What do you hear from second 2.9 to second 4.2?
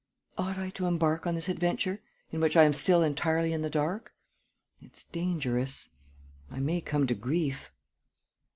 entirely in the dark?